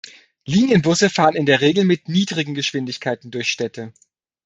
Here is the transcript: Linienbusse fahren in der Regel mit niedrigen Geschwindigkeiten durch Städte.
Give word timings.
Linienbusse 0.45 1.11
fahren 1.11 1.35
in 1.35 1.45
der 1.45 1.61
Regel 1.61 1.83
mit 1.85 2.09
niedrigen 2.09 2.55
Geschwindigkeiten 2.55 3.29
durch 3.29 3.51
Städte. 3.51 3.93